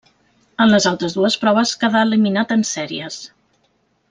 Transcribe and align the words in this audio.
En 0.63 0.71
les 0.75 0.87
altres 0.91 1.15
dues 1.17 1.37
proves 1.43 1.75
quedà 1.83 2.01
eliminat 2.09 2.57
en 2.59 2.67
sèries. 2.71 3.21